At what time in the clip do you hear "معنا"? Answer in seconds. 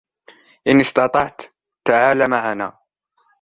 2.29-2.77